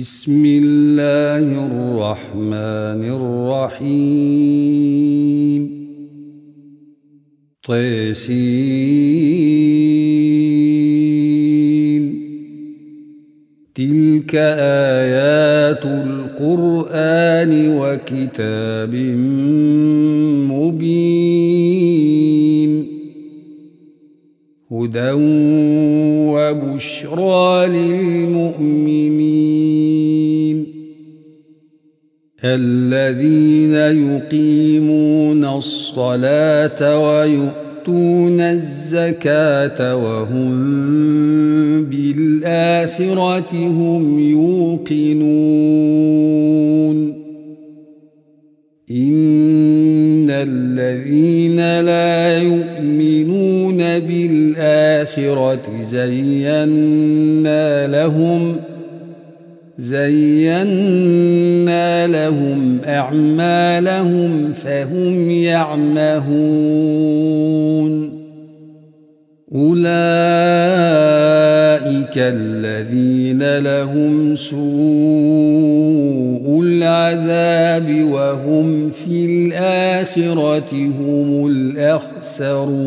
[0.00, 3.02] بسم الله الرحمن
[3.72, 4.02] الرحيم.
[7.68, 8.32] طيسين
[13.74, 18.94] تلك آيات القرآن وكتاب
[20.52, 21.12] مبين.
[24.72, 25.12] هدى
[26.32, 29.01] وبشرى للمؤمنين.
[32.44, 40.52] الذين يقيمون الصلاة ويؤتون الزكاة وهم
[41.84, 45.22] بالآخرة هم يوقنون.
[48.90, 58.56] إن الذين لا يؤمنون بالآخرة زينا لهم
[59.82, 60.86] زينا
[62.06, 66.32] لهم أعمالهم فهم يعمهون.
[69.54, 69.82] أولئك
[72.16, 74.62] الذين لهم سوء
[76.62, 82.82] العذاب وهم في الآخرة هم الأخسرون.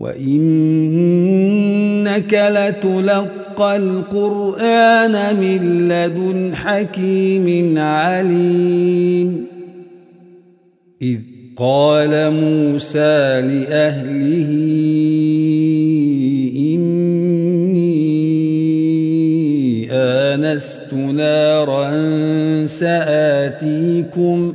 [0.00, 0.94] وإنك
[2.34, 9.46] لتلقى القرآن من لدن حكيم عليم.
[11.02, 11.18] إذ
[11.56, 14.50] قال موسى لأهله
[16.56, 17.96] إني
[19.92, 21.90] آنست نارا
[22.66, 24.54] سآتيكم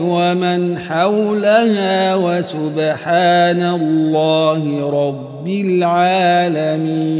[0.00, 7.16] ومن حولها وسبحان الله رب العالمين.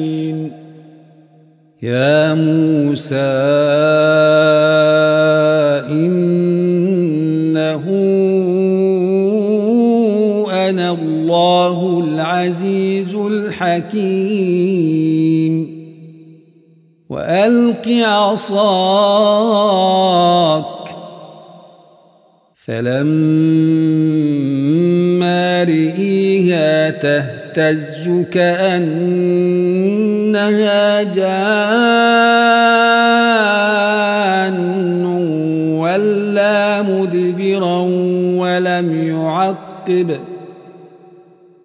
[1.83, 3.15] يا موسى
[5.91, 7.85] إنه
[10.69, 14.67] أنا الله العزيز الحكيم.
[17.11, 18.67] وألق عصاك
[22.67, 24.27] فلما
[25.65, 29.53] رئيها تهتز كأنها
[31.03, 31.77] جان
[35.79, 37.81] ولا مدبرا
[38.37, 40.11] ولم يعقب.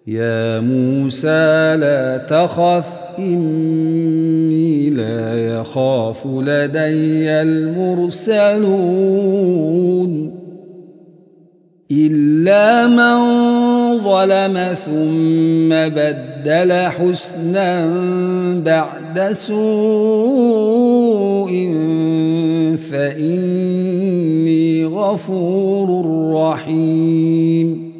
[0.06, 2.86] يا موسى لا تخف
[3.18, 8.42] إني لا يخاف لدي المرسلون.
[11.90, 13.18] إلا من
[13.98, 17.86] ظلم ثم بدل حسنا
[18.64, 19.52] بعد سوء
[22.90, 27.92] فإني غفور رحيم.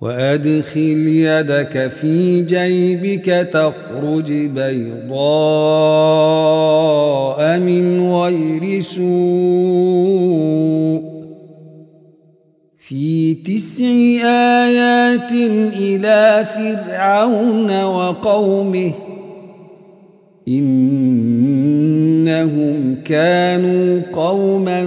[0.00, 5.20] وأدخل يدك في جيبك تخرج بيضاء
[7.58, 9.10] من غير سوء.
[12.90, 13.84] في تسع
[14.66, 15.32] آيات
[15.78, 18.92] إلى فرعون وقومه
[20.48, 21.74] إنهم
[23.04, 24.86] كانوا قوما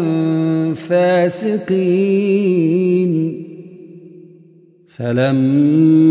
[0.73, 1.93] فاسقين.
[4.97, 6.03] فلما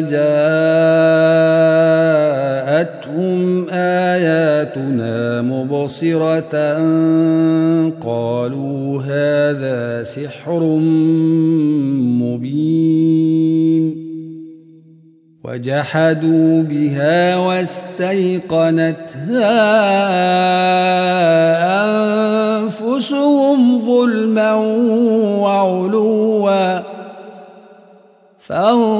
[0.00, 1.29] جاءتهم
[5.80, 6.52] مبصرة
[8.00, 10.60] قالوا هذا سحر
[12.20, 13.84] مبين
[15.44, 18.60] وجحدوا بها واستيقنتها
[22.60, 24.54] أنفسهم ظلما
[25.40, 26.80] وعلوا
[28.38, 28.99] فانظر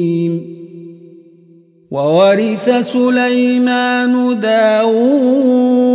[1.91, 5.91] وورث سليمان داود.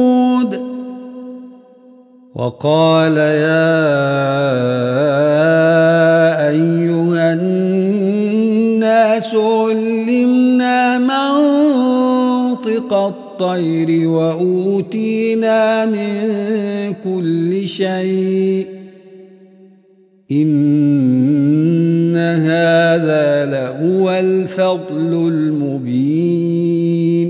[2.35, 3.87] وقال يا
[6.49, 16.09] أيها الناس علمنا منطق الطير وأوتينا من
[17.05, 18.67] كل شيء.
[20.33, 20.96] إن
[24.47, 27.29] الفضل المبين.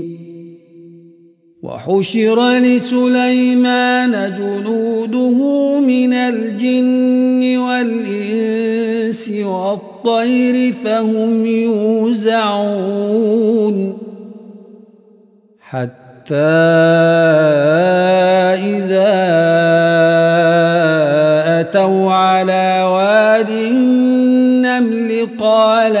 [1.63, 5.39] وحشر لسليمان جنوده
[5.79, 12.87] من الجن والإنس والطير فهم يوزعون.
[15.59, 16.35] حتى
[18.77, 19.17] إذا
[21.59, 25.27] أتوا على واد النمل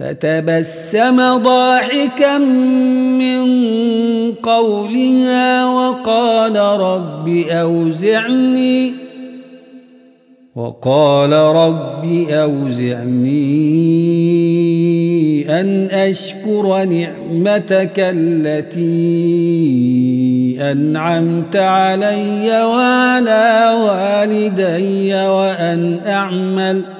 [0.00, 2.38] فتبسم ضاحكا
[3.18, 3.42] من
[4.32, 8.92] قولها وقال رب أوزعني
[10.56, 13.60] وقال رب أوزعني
[15.60, 18.80] أن أشكر نعمتك التي
[20.60, 26.99] أنعمت علي وعلى والدي وأن أعمل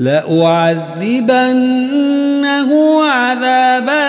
[0.00, 1.50] لأعذبنه
[3.04, 4.00] عذابا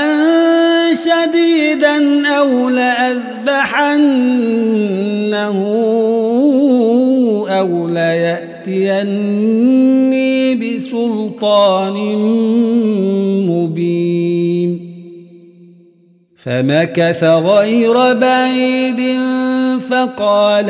[0.93, 3.97] شديدا أو لأذبحنه
[7.49, 9.35] أو ليأتيني
[10.55, 11.95] بسلطان
[13.47, 14.91] مبين.
[16.37, 19.01] فمكث غير بعيد
[19.89, 20.69] فقال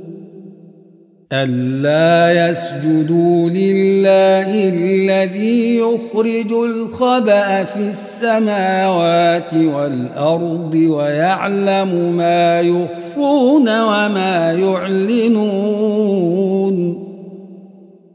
[1.33, 15.41] ألا يسجدوا لله الذي يخرج الخبأ في السماوات والأرض ويعلم ما يخفون وما يعلنون.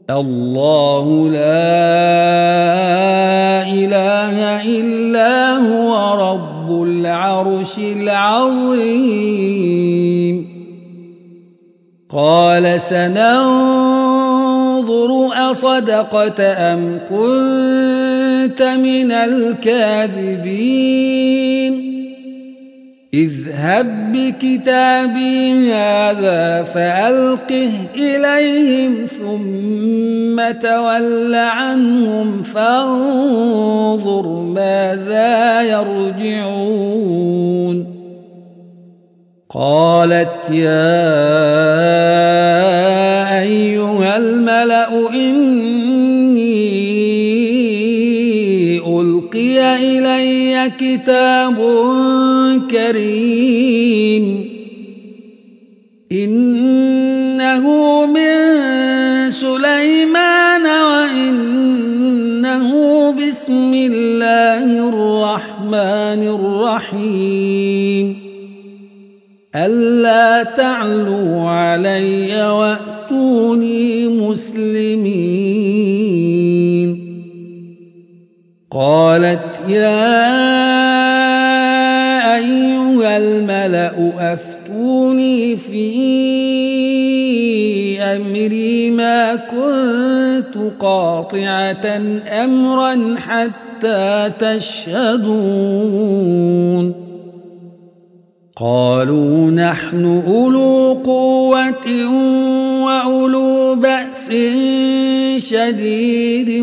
[0.09, 1.37] الله لا
[3.67, 5.91] إله إلا هو
[6.31, 9.86] رب العرش العظيم.
[12.17, 13.29] قال سننظر
[15.51, 20.57] أصدقت أم كنت من الكاذبين؟
[23.13, 37.17] اذهب بكتابي هذا فألقه إليهم ثم تول عنهم فانظر ماذا يرجعون.
[39.49, 41.07] قالت يا
[43.39, 46.47] أيها الملأ إني
[48.79, 51.55] ألقي إلي كتاب
[52.71, 54.25] كريم.
[56.11, 57.65] إنه
[58.05, 58.35] من
[59.31, 62.67] سليمان وإنه
[63.11, 67.56] بسم الله الرحمن الرحيم.
[69.55, 75.47] ألا تعلوا علي وأتوني مسلمين.
[78.71, 80.27] قالت يا
[82.35, 85.87] أيها الملأ أفتوني في
[88.01, 92.01] أمري ما كنت قاطعة
[92.43, 95.47] أمرا حتى تشهدون.
[98.59, 101.87] قالوا نحن أولو قوة
[102.85, 104.33] وأولو بأس
[105.37, 106.61] شديد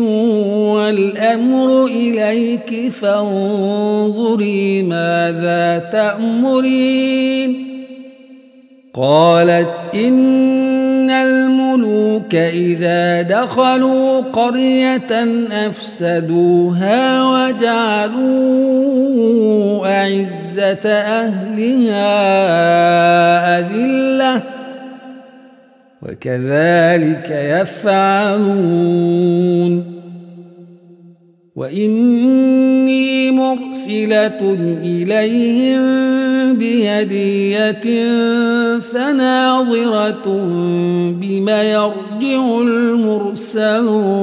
[0.75, 7.55] والأمر إليك فانظري ماذا تأمرين
[8.93, 11.09] قالت إن
[11.75, 18.17] الملوك إذا دخلوا قرية أفسدوها وجعلوا
[19.87, 22.09] أعزة أهلها
[23.59, 24.41] أذلة
[26.01, 27.29] وكذلك
[27.61, 28.75] يفعلون.
[31.55, 35.81] وإني مرسلة إليهم
[36.53, 38.09] بهدية
[38.79, 40.25] فناظرة
[41.21, 44.15] بما يرجع المرسلون.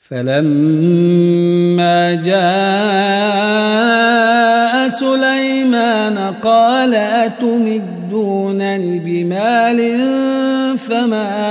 [0.00, 3.52] فلما جاء
[4.88, 9.98] سليمان قال أتمدونني بمال
[10.78, 11.41] فما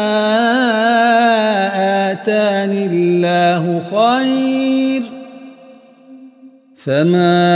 [2.92, 5.04] الله خير
[6.76, 7.52] فما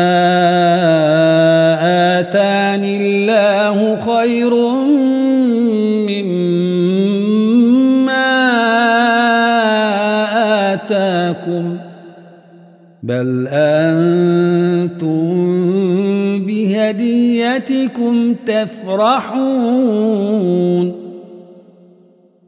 [2.19, 4.53] آتاني الله خير
[6.09, 7.13] مما
[10.73, 11.77] آتاكم
[13.03, 15.35] بل أنتم
[16.45, 19.95] بهديتكم تفرحون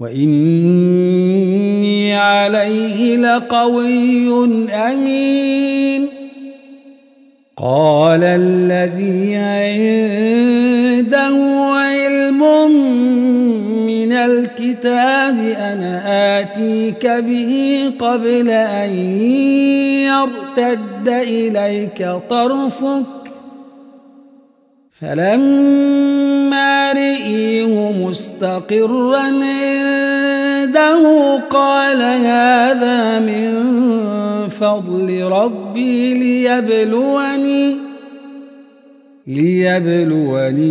[0.00, 6.08] وإني عليه لقوي أمين.
[7.56, 10.38] قال الذي عنده
[11.74, 12.40] علم
[13.86, 16.02] من الكتاب أنا
[16.40, 18.90] آتيك به قبل أن
[20.06, 23.17] يرتد إليك طرفك
[25.00, 29.30] فلما رئيه مستقرا
[30.78, 33.68] عنده قال هذا من
[34.48, 37.76] فضل ربي ليبلوني
[39.26, 40.64] ليبلوني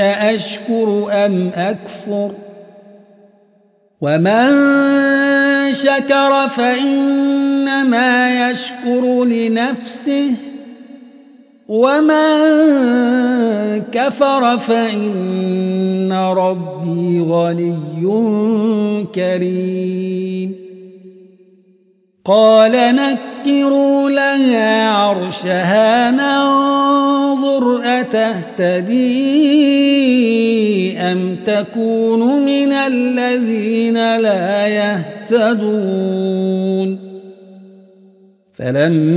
[0.00, 2.30] أأشكر أم أكفر
[4.00, 4.52] ومن
[5.72, 10.30] شكر فإنما يشكر لنفسه
[11.68, 12.34] ومن
[13.92, 20.54] كفر فإن ربي غني كريم
[22.24, 29.14] قال نكروا لها عرشها ننظر أتهتدي
[30.98, 35.84] أم تكون من الذين لا يهتدون
[38.54, 39.16] فلما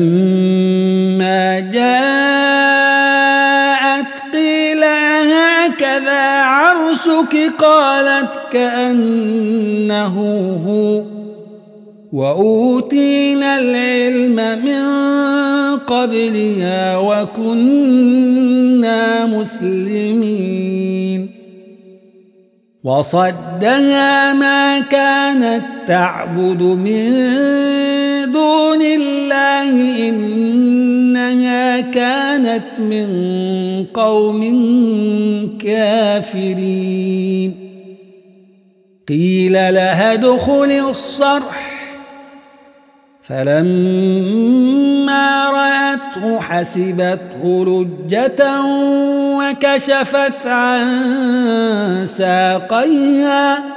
[1.60, 2.27] جاء
[7.60, 10.16] قالت كأنه
[10.68, 11.04] هو.
[12.14, 14.36] وأوتينا العلم
[14.66, 14.86] من
[15.78, 18.06] قبلها وكنا
[19.26, 20.68] مسلمين.
[22.84, 27.14] وصدها ما كانت تعبد من
[28.32, 33.08] دون الله إنها كانت من
[33.94, 34.42] قوم
[35.60, 37.56] كافرين.
[39.10, 41.74] قيل لها ادخل الصرح.
[43.24, 43.86] فلما
[45.50, 48.62] رأته حسبته لجة
[49.38, 50.86] وكشفت عن
[52.06, 53.77] ساقيها.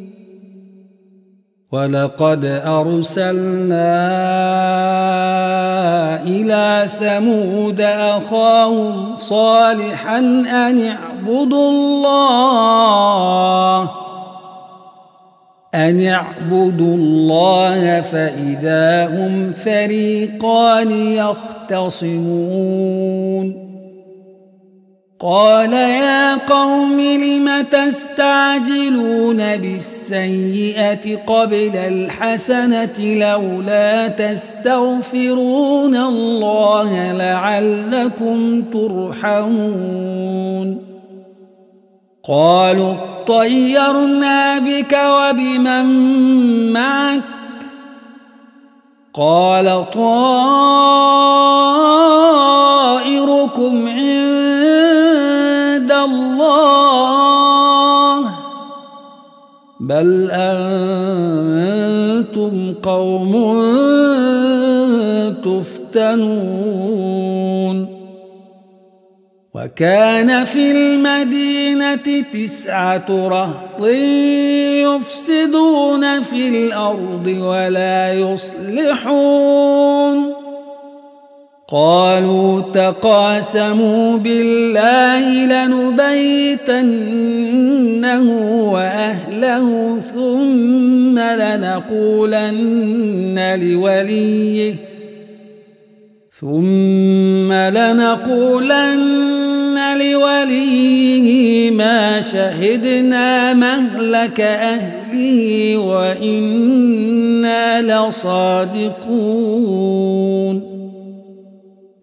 [1.71, 3.83] ولقد أرسلنا
[6.23, 12.61] إلى ثمود أخاهم صالحا أن اعبدوا الله
[15.75, 20.91] أن اعبدوا الله فإذا هم فريقان
[21.71, 22.71] يختصمون.
[25.21, 40.11] قال يا قوم لم تستعجلون بالسيئة قبل الحسنة لولا تستغفرون الله لعلكم ترحمون
[42.27, 42.93] قالوا
[43.27, 45.85] طيرنا بك وبمن
[46.73, 47.21] معك
[49.13, 50.71] قال طائركم
[56.41, 58.31] الله.
[59.79, 61.73] بل أنتم
[62.83, 63.31] قوم
[65.43, 67.21] تفتنون.
[69.55, 73.85] وكان في المدينة تسعة رهط
[74.85, 79.61] يفسدون في الأرض ولا يصلحون.
[81.71, 86.71] قالوا تقاسموا بالله لنبيتنه
[88.71, 92.59] وأهله ثم لنقولن
[93.61, 94.75] لوليه
[96.39, 99.31] ثم لنقولن
[99.97, 109.11] لوليه ما شهدنا مهلك أهله وإنا لصادقون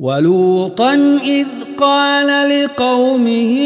[0.00, 1.46] ولوطا إذ
[1.78, 3.56] قال لقومه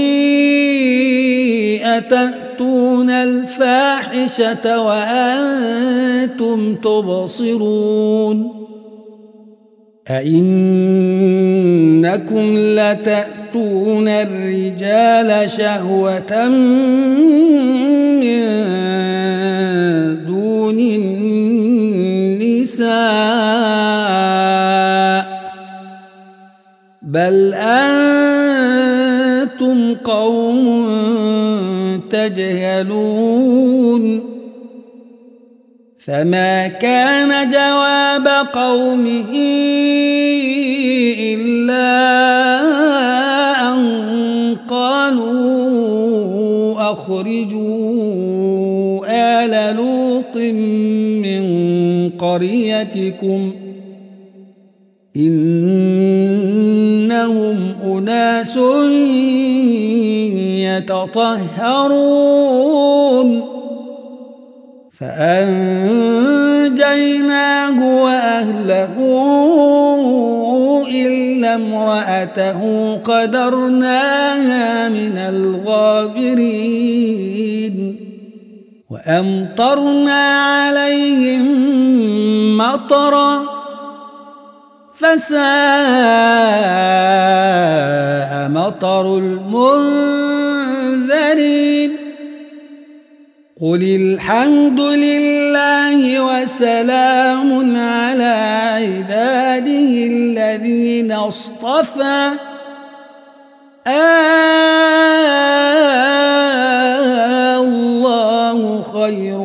[1.83, 8.61] أتأتون الفاحشة وأنتم تبصرون
[10.11, 10.95] أئنكم
[12.57, 16.49] لتأتون الرجال شهوة
[18.21, 18.41] من
[20.27, 21.61] دون النساء
[27.11, 28.95] بل أنتم
[29.95, 30.87] قوم
[32.11, 33.51] تجهلون
[35.99, 39.33] فما كان جواب قومه
[41.19, 41.91] إلا
[43.69, 45.33] أن قالوا
[46.93, 48.21] أخرجوا
[49.09, 50.37] آل لوط
[51.27, 51.43] من
[52.19, 53.71] قريتكم ۖ
[55.17, 56.70] إنهم
[58.01, 58.57] أناس
[60.81, 62.01] يتطهرون.
[65.01, 65.63] فأنجيناه
[68.03, 68.95] وأهله
[70.91, 72.61] إلا امرأته
[72.97, 76.77] قدرناها من الغابرين.
[78.91, 81.45] وأمطرنا عليهم
[82.59, 83.60] مطرًا
[85.01, 85.41] فساء
[88.49, 89.81] مطر المنذرين.
[93.61, 98.35] قل الحمد لله وسلام على
[98.77, 102.31] عباده الذين اصطفى.
[103.87, 104.31] آه
[107.61, 109.41] الله خير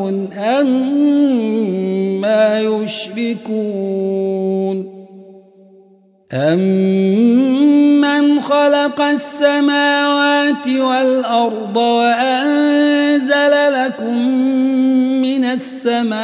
[0.60, 0.68] أم
[2.22, 3.85] ما يشركون.
[6.36, 14.18] أمن خلق السماوات والأرض وأنزل لكم
[15.22, 16.20] من السماء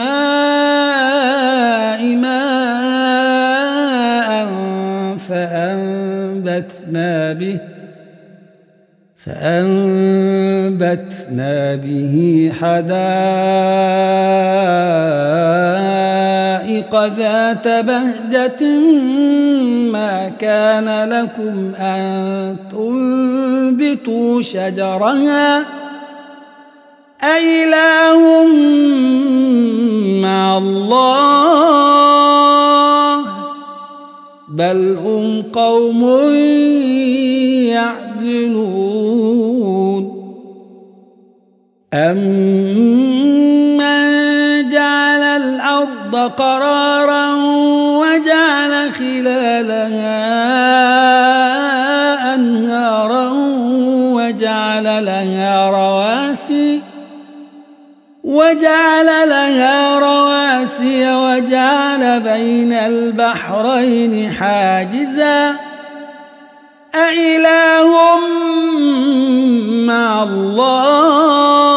[2.15, 2.41] ماء
[5.29, 7.59] فأنبتنا به
[9.25, 10.65] فأنبتنا
[11.75, 13.91] به حدائق
[16.95, 18.63] ذات بهجة
[19.91, 25.65] ما كان لكم أن تنبتوا شجرها.
[27.23, 28.45] أإله
[30.21, 31.61] مع الله.
[34.49, 36.19] بل هم قوم
[37.71, 38.81] يعدلون.
[41.93, 42.31] أمن
[44.67, 46.80] جعل الأرض قرارا
[62.19, 65.55] بين البحرين حاجزا
[66.95, 68.19] أإله
[69.87, 71.71] مع الله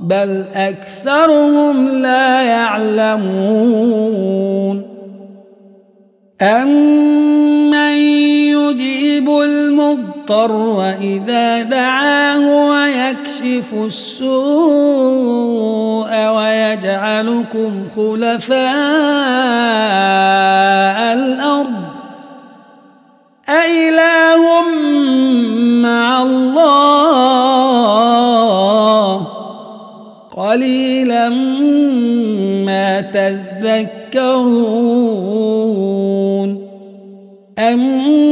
[0.00, 4.02] بل أكثرهم لا يعلمون
[6.42, 7.92] أمن
[8.52, 12.31] يجيب المضطر إذا دعاه
[13.42, 14.30] ويكشف السوء
[16.28, 18.62] ويجعلكم خلفاء
[21.14, 21.82] الأرض.
[23.48, 24.42] أإله
[25.82, 26.62] مع الله.
[30.36, 31.28] قليلا
[32.66, 34.52] ما تذكرون.
[37.58, 38.31] أمن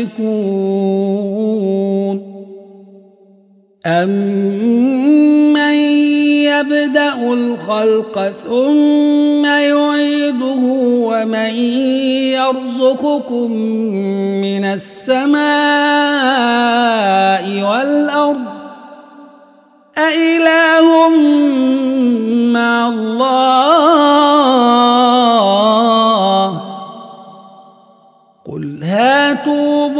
[0.00, 1.10] يشركون
[3.86, 5.74] أمن
[6.44, 10.62] يبدأ الخلق ثم يعيده
[11.10, 11.54] ومن
[12.34, 13.52] يرزقكم
[14.40, 15.40] من السماء
[17.62, 18.40] والأرض
[19.98, 21.08] أإله
[22.52, 24.79] مع الله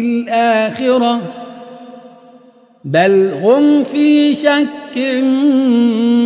[0.00, 1.20] الآخرة
[2.84, 4.98] بل هم في شك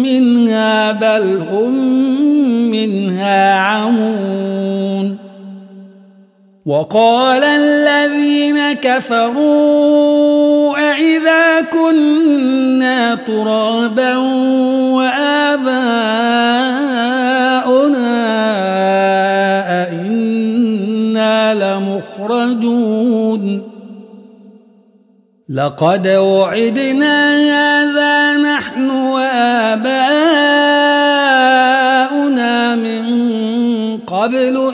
[0.03, 1.75] منها بل هم
[2.71, 5.19] منها عمون.
[6.67, 10.25] وقال الذين كفروا
[10.93, 14.17] أئذا كنا ترابا
[14.97, 16.64] وآباؤنا
[22.05, 23.75] يخرجون.
[25.49, 30.05] لقد وعدنا هذا نحن وآباؤنا
[32.77, 33.05] من
[33.99, 34.74] قبل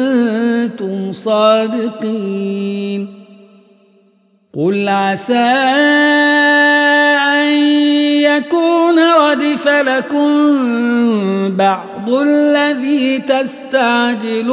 [1.11, 3.07] صادقين.
[4.57, 5.53] قل عسى
[8.21, 10.27] يكون ردف لكم
[11.57, 14.51] بعض الذي تستعجلون.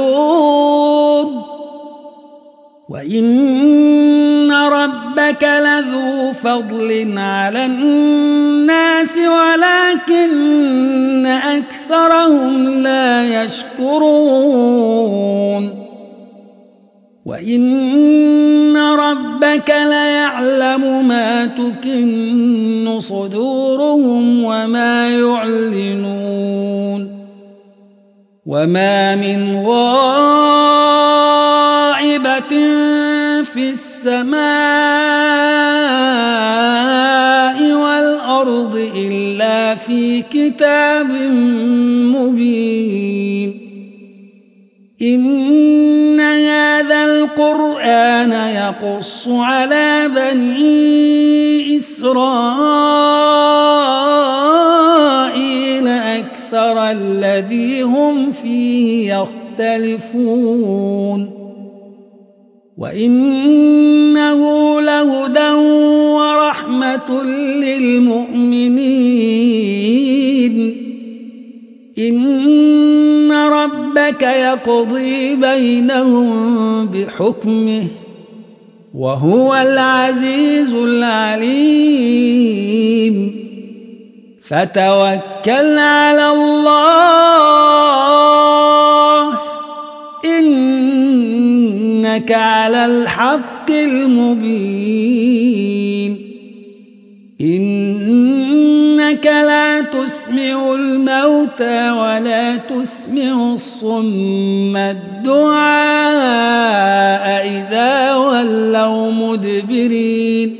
[2.88, 15.08] وإن ربك لذو فضل على الناس ولكن أكثرهم لا يشكرون.
[17.28, 26.48] وإن ربك ليعلم ما تكن صدورهم وما يعلنون
[28.46, 30.08] وما من غائبة
[33.44, 34.38] في السماء
[37.72, 41.10] والأرض إلا في كتاب
[42.16, 43.68] مبين
[45.02, 46.07] إن
[47.88, 52.28] القرآن يقص على بني إسرائيل
[55.88, 59.14] أكثر الذي هم فيه
[59.58, 61.30] يختلفون.
[62.78, 64.40] وإنه
[64.80, 65.52] لهدى
[66.18, 67.22] ورحمة
[67.64, 68.78] للمؤمنين.
[71.98, 72.87] إن
[73.88, 77.86] ربك يقضي بينهم بحكمه
[78.94, 81.88] وهو العزيز العليم.
[84.42, 86.68] فتوكل على الله.
[90.24, 95.18] إنك على الحق المبين.
[99.18, 105.58] إنك لا تسمع الموتى ولا تسمع الصم الدعاء
[107.46, 110.56] إذا ولوا مدبرين.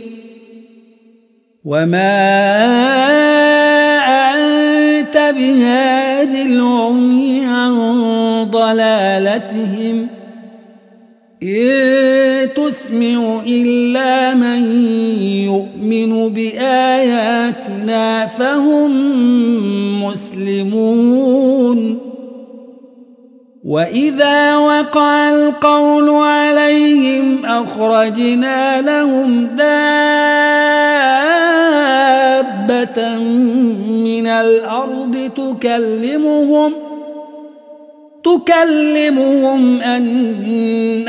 [1.65, 2.19] وما
[4.35, 7.75] أنت بهاد العمي عن
[8.51, 10.07] ضلالتهم.
[11.43, 13.43] إن تسمع
[18.29, 18.91] فهم
[20.03, 21.99] مسلمون.
[23.65, 29.69] وإذا وقع القول عليهم أخرجنا لهم دابة
[34.05, 36.75] من الأرض تكلمهم ۖ
[38.25, 41.09] تكلمهم أن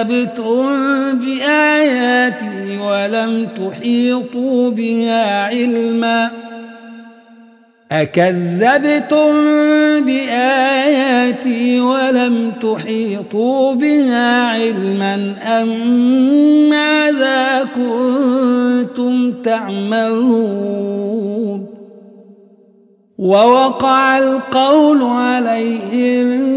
[0.00, 0.64] أكذبتم
[1.18, 6.30] بآياتي ولم تحيطوا بها علما
[7.92, 9.32] أكذبتم
[10.00, 15.68] بآياتي ولم تحيطوا بها علما أم
[16.70, 20.86] ماذا كنتم تعملون
[23.18, 26.56] ووقع القول عليهم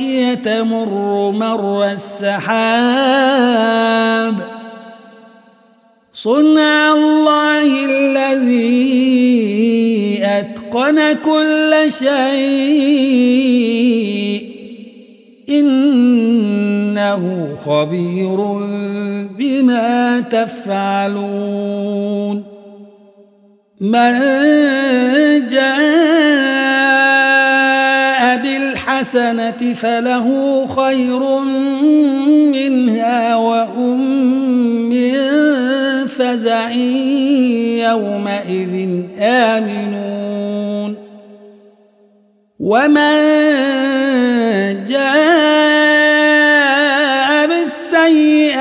[0.00, 2.40] وهي تمر مر السحاب.
[6.12, 8.60] صنع الله الذي
[10.24, 12.90] أتقن كل شيء.
[15.48, 18.36] إنه خبير
[19.38, 21.80] بما تفعلون.
[23.80, 24.18] من
[25.48, 26.59] جاء
[29.00, 31.40] بالحسنة فله خير
[32.52, 34.00] منها وهم
[34.88, 35.14] من
[36.06, 36.70] فزع
[37.80, 40.96] يومئذ آمنون.
[42.60, 43.16] ومن
[44.86, 45.69] جاء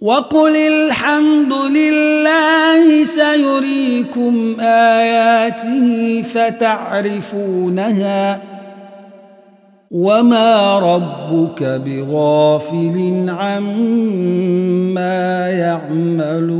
[0.00, 7.82] وقل الحمد لله سيريكم آياته فتعرفونها
[9.90, 14.28] وما ربك بغافل عما
[15.50, 16.56] يعملون